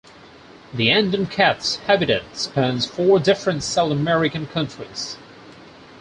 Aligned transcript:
The 0.73 0.89
Andean 0.89 1.27
cat's 1.27 1.75
habitat 1.75 2.35
spans 2.35 2.87
four 2.87 3.19
different 3.19 3.61
South 3.61 3.91
American 3.91 4.47
countries. 4.47 5.15